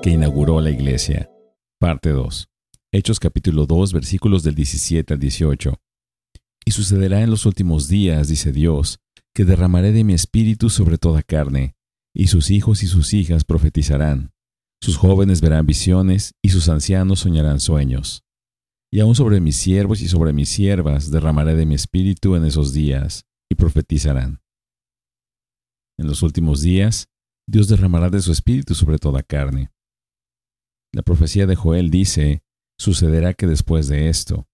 que 0.00 0.08
inauguró 0.08 0.58
la 0.62 0.70
iglesia. 0.70 1.30
Parte 1.78 2.08
2. 2.10 2.48
Hechos 2.92 3.20
capítulo 3.20 3.66
2 3.66 3.92
versículos 3.92 4.42
del 4.42 4.54
17 4.54 5.12
al 5.12 5.20
18. 5.20 5.74
Y 6.64 6.70
sucederá 6.70 7.20
en 7.20 7.30
los 7.30 7.44
últimos 7.44 7.86
días, 7.86 8.28
dice 8.28 8.52
Dios, 8.52 9.00
que 9.34 9.44
derramaré 9.44 9.92
de 9.92 10.02
mi 10.02 10.14
espíritu 10.14 10.70
sobre 10.70 10.96
toda 10.96 11.22
carne, 11.22 11.74
y 12.14 12.28
sus 12.28 12.50
hijos 12.50 12.82
y 12.82 12.86
sus 12.86 13.12
hijas 13.12 13.44
profetizarán, 13.44 14.32
sus 14.80 14.96
jóvenes 14.96 15.42
verán 15.42 15.66
visiones, 15.66 16.32
y 16.42 16.48
sus 16.48 16.70
ancianos 16.70 17.20
soñarán 17.20 17.60
sueños. 17.60 18.24
Y 18.90 19.00
aun 19.00 19.14
sobre 19.14 19.40
mis 19.40 19.56
siervos 19.56 20.00
y 20.00 20.08
sobre 20.08 20.32
mis 20.32 20.48
siervas 20.48 21.10
derramaré 21.10 21.54
de 21.54 21.66
mi 21.66 21.74
espíritu 21.74 22.34
en 22.34 22.46
esos 22.46 22.72
días, 22.72 23.26
y 23.50 23.56
profetizarán. 23.56 24.40
En 25.98 26.06
los 26.06 26.22
últimos 26.22 26.62
días, 26.62 27.10
Dios 27.50 27.66
derramará 27.66 28.10
de 28.10 28.22
su 28.22 28.30
espíritu 28.30 28.76
sobre 28.76 28.98
toda 28.98 29.24
carne. 29.24 29.72
La 30.92 31.02
profecía 31.02 31.48
de 31.48 31.56
Joel 31.56 31.90
dice, 31.90 32.44
sucederá 32.78 33.34
que 33.34 33.48
después 33.48 33.88
de 33.88 34.08
esto. 34.08 34.46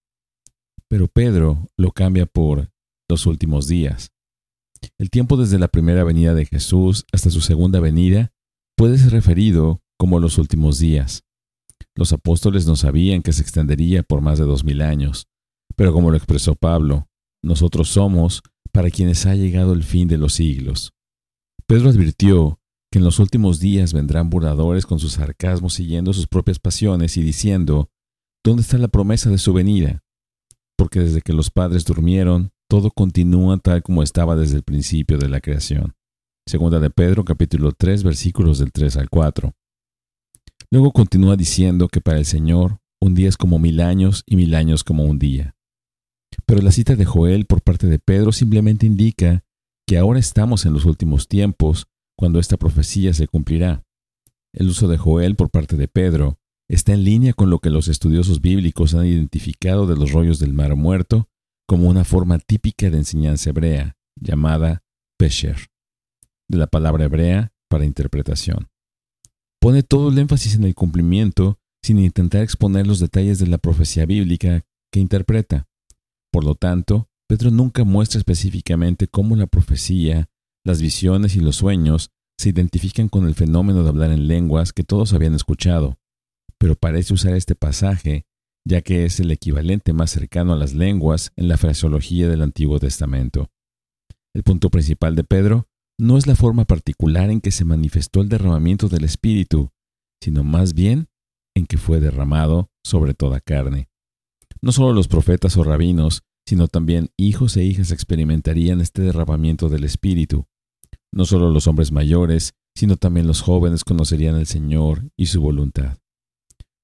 Pero 0.89 1.07
Pedro 1.07 1.67
lo 1.77 1.91
cambia 1.91 2.25
por 2.25 2.71
los 3.07 3.27
últimos 3.27 3.67
días. 3.67 4.13
El 4.97 5.11
tiempo 5.11 5.37
desde 5.37 5.59
la 5.59 5.67
primera 5.67 6.03
venida 6.03 6.33
de 6.33 6.45
Jesús 6.45 7.05
hasta 7.13 7.29
su 7.29 7.41
segunda 7.41 7.79
venida 7.79 8.33
puede 8.75 8.97
ser 8.97 9.11
referido 9.11 9.83
como 9.99 10.19
los 10.19 10.39
últimos 10.39 10.79
días. 10.79 11.23
Los 11.95 12.13
apóstoles 12.13 12.65
no 12.65 12.75
sabían 12.75 13.21
que 13.21 13.33
se 13.33 13.43
extendería 13.43 14.01
por 14.01 14.21
más 14.21 14.39
de 14.39 14.45
dos 14.45 14.63
mil 14.63 14.81
años, 14.81 15.27
pero 15.75 15.93
como 15.93 16.09
lo 16.09 16.17
expresó 16.17 16.55
Pablo, 16.55 17.07
nosotros 17.43 17.89
somos 17.89 18.41
para 18.71 18.89
quienes 18.89 19.27
ha 19.27 19.35
llegado 19.35 19.73
el 19.73 19.83
fin 19.83 20.07
de 20.07 20.17
los 20.17 20.33
siglos. 20.33 20.93
Pedro 21.67 21.89
advirtió 21.89 22.56
que 22.91 22.99
en 22.99 23.05
los 23.05 23.19
últimos 23.19 23.59
días 23.59 23.93
vendrán 23.93 24.29
burladores 24.29 24.85
con 24.85 24.99
sus 24.99 25.13
sarcasmos 25.13 25.73
siguiendo 25.73 26.13
sus 26.13 26.27
propias 26.27 26.59
pasiones 26.59 27.17
y 27.17 27.23
diciendo, 27.23 27.89
¿dónde 28.43 28.61
está 28.61 28.77
la 28.77 28.87
promesa 28.87 29.29
de 29.29 29.37
su 29.37 29.53
venida? 29.53 30.03
Porque 30.77 30.99
desde 30.99 31.21
que 31.21 31.33
los 31.33 31.49
padres 31.49 31.85
durmieron, 31.85 32.51
todo 32.69 32.91
continúa 32.91 33.57
tal 33.57 33.83
como 33.83 34.03
estaba 34.03 34.35
desde 34.35 34.57
el 34.57 34.63
principio 34.63 35.17
de 35.17 35.29
la 35.29 35.41
creación. 35.41 35.95
Segunda 36.47 36.79
de 36.79 36.89
Pedro 36.89 37.25
capítulo 37.25 37.71
3 37.73 38.03
versículos 38.03 38.59
del 38.59 38.71
3 38.71 38.97
al 38.97 39.09
4. 39.09 39.53
Luego 40.71 40.91
continúa 40.91 41.35
diciendo 41.35 41.87
que 41.87 42.01
para 42.01 42.19
el 42.19 42.25
Señor 42.25 42.79
un 43.01 43.15
día 43.15 43.29
es 43.29 43.37
como 43.37 43.59
mil 43.59 43.79
años 43.81 44.23
y 44.25 44.35
mil 44.35 44.55
años 44.55 44.83
como 44.83 45.03
un 45.03 45.19
día. 45.19 45.55
Pero 46.45 46.61
la 46.61 46.71
cita 46.71 46.95
de 46.95 47.05
Joel 47.05 47.45
por 47.45 47.61
parte 47.61 47.87
de 47.87 47.99
Pedro 47.99 48.31
simplemente 48.31 48.85
indica 48.85 49.43
que 49.87 49.97
ahora 49.97 50.19
estamos 50.19 50.65
en 50.65 50.73
los 50.73 50.85
últimos 50.85 51.27
tiempos 51.27 51.87
cuando 52.17 52.39
esta 52.39 52.57
profecía 52.57 53.13
se 53.13 53.27
cumplirá. 53.27 53.83
El 54.53 54.69
uso 54.69 54.87
de 54.87 54.97
Joel 54.97 55.35
por 55.35 55.49
parte 55.49 55.77
de 55.77 55.87
Pedro 55.87 56.39
está 56.69 56.93
en 56.93 57.03
línea 57.03 57.33
con 57.33 57.49
lo 57.49 57.59
que 57.59 57.69
los 57.69 57.87
estudiosos 57.87 58.41
bíblicos 58.41 58.93
han 58.93 59.05
identificado 59.05 59.87
de 59.87 59.95
los 59.95 60.11
rollos 60.11 60.39
del 60.39 60.53
mar 60.53 60.75
muerto 60.75 61.29
como 61.67 61.89
una 61.89 62.03
forma 62.03 62.39
típica 62.39 62.89
de 62.89 62.97
enseñanza 62.97 63.49
hebrea, 63.49 63.97
llamada 64.19 64.83
Pesher, 65.17 65.67
de 66.49 66.57
la 66.57 66.67
palabra 66.67 67.05
hebrea 67.05 67.53
para 67.69 67.85
interpretación. 67.85 68.69
Pone 69.59 69.83
todo 69.83 70.09
el 70.09 70.17
énfasis 70.17 70.55
en 70.55 70.63
el 70.63 70.75
cumplimiento 70.75 71.59
sin 71.83 71.99
intentar 71.99 72.41
exponer 72.41 72.87
los 72.87 72.99
detalles 72.99 73.39
de 73.39 73.47
la 73.47 73.57
profecía 73.57 74.05
bíblica 74.05 74.65
que 74.91 74.99
interpreta. 74.99 75.67
Por 76.31 76.43
lo 76.43 76.55
tanto, 76.55 77.09
Pedro 77.27 77.51
nunca 77.51 77.83
muestra 77.83 78.19
específicamente 78.19 79.07
cómo 79.07 79.35
la 79.35 79.47
profecía, 79.47 80.29
las 80.67 80.81
visiones 80.81 81.35
y 81.35 81.39
los 81.39 81.55
sueños 81.55 82.11
se 82.37 82.49
identifican 82.49 83.07
con 83.07 83.25
el 83.25 83.35
fenómeno 83.35 83.83
de 83.83 83.89
hablar 83.89 84.11
en 84.11 84.27
lenguas 84.27 84.73
que 84.73 84.83
todos 84.83 85.13
habían 85.13 85.33
escuchado, 85.33 85.97
pero 86.59 86.75
parece 86.75 87.13
usar 87.13 87.33
este 87.33 87.55
pasaje 87.55 88.25
ya 88.65 88.81
que 88.81 89.05
es 89.05 89.21
el 89.21 89.31
equivalente 89.31 89.93
más 89.93 90.11
cercano 90.11 90.51
a 90.51 90.57
las 90.57 90.73
lenguas 90.73 91.31
en 91.37 91.47
la 91.47 91.55
fraseología 91.55 92.27
del 92.27 92.41
Antiguo 92.41 92.79
Testamento. 92.79 93.49
El 94.35 94.43
punto 94.43 94.69
principal 94.69 95.15
de 95.15 95.23
Pedro 95.23 95.69
no 95.97 96.17
es 96.17 96.27
la 96.27 96.35
forma 96.35 96.65
particular 96.65 97.29
en 97.29 97.39
que 97.39 97.51
se 97.51 97.63
manifestó 97.63 98.19
el 98.19 98.27
derramamiento 98.27 98.89
del 98.89 99.05
Espíritu, 99.05 99.71
sino 100.21 100.43
más 100.43 100.73
bien 100.73 101.07
en 101.55 101.65
que 101.65 101.77
fue 101.77 102.01
derramado 102.01 102.69
sobre 102.83 103.13
toda 103.13 103.39
carne. 103.39 103.87
No 104.61 104.73
solo 104.73 104.91
los 104.91 105.07
profetas 105.07 105.55
o 105.55 105.63
rabinos, 105.63 106.23
sino 106.45 106.67
también 106.67 107.09
hijos 107.15 107.55
e 107.55 107.63
hijas 107.63 107.91
experimentarían 107.91 108.81
este 108.81 109.01
derramamiento 109.01 109.69
del 109.69 109.85
Espíritu. 109.85 110.45
No 111.13 111.25
solo 111.25 111.49
los 111.49 111.67
hombres 111.67 111.91
mayores, 111.91 112.53
sino 112.75 112.97
también 112.97 113.27
los 113.27 113.41
jóvenes 113.41 113.83
conocerían 113.83 114.35
al 114.35 114.45
Señor 114.45 115.09
y 115.17 115.27
su 115.27 115.41
voluntad. 115.41 115.97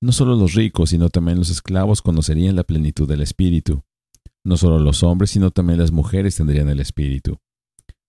No 0.01 0.11
solo 0.11 0.35
los 0.35 0.53
ricos, 0.53 0.89
sino 0.89 1.09
también 1.09 1.37
los 1.37 1.49
esclavos 1.49 2.01
conocerían 2.01 2.55
la 2.55 2.63
plenitud 2.63 3.07
del 3.07 3.21
Espíritu. 3.21 3.83
No 4.43 4.57
solo 4.57 4.79
los 4.79 5.03
hombres, 5.03 5.29
sino 5.31 5.51
también 5.51 5.79
las 5.79 5.91
mujeres 5.91 6.35
tendrían 6.35 6.67
el 6.69 6.79
Espíritu. 6.79 7.39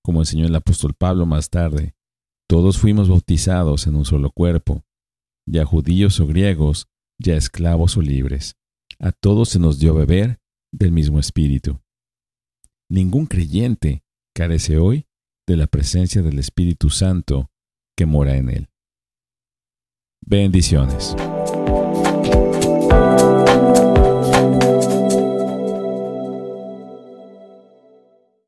Como 0.03 0.21
enseñó 0.21 0.47
el 0.47 0.55
apóstol 0.55 0.95
Pablo 0.95 1.25
más 1.27 1.51
tarde, 1.51 1.95
todos 2.49 2.79
fuimos 2.79 3.09
bautizados 3.09 3.87
en 3.87 3.95
un 3.97 4.05
solo 4.05 4.31
cuerpo, 4.31 4.85
ya 5.47 5.65
judíos 5.65 6.21
o 6.21 6.27
griegos, 6.27 6.89
ya 7.19 7.37
esclavos 7.37 7.97
o 7.97 8.03
libres. 8.03 8.57
A 8.99 9.13
todos 9.13 9.51
se 9.51 9.59
nos 9.59 9.79
dio 9.79 9.95
beber 9.95 10.41
del 10.73 10.93
mismo 10.93 11.19
Espíritu. 11.19 11.81
Ningún 12.91 13.27
creyente 13.27 14.05
carece 14.35 14.79
hoy 14.79 15.07
de 15.47 15.57
la 15.57 15.67
presencia 15.67 16.23
del 16.23 16.39
Espíritu 16.39 16.91
Santo 16.91 17.51
que 17.97 18.07
mora 18.07 18.37
en 18.37 18.49
él. 18.49 18.69
Bendiciones. 20.21 21.15